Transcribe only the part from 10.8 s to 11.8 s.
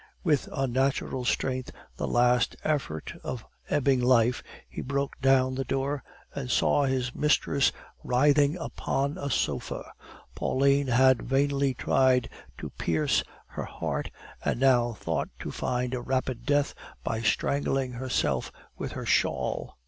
had vainly